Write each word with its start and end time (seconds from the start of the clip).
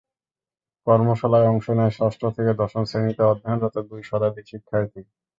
কর্মশালায় 0.87 1.49
অংশ 1.51 1.65
নেয় 1.77 1.93
ষষ্ঠ 1.97 2.21
থেকে 2.35 2.51
দশম 2.61 2.83
শ্রেণীতে 2.89 3.23
অধ্যয়নরত 3.31 3.75
দুই 3.89 4.01
শতাধিক 4.09 4.45
শিক্ষার্থী। 4.51 4.99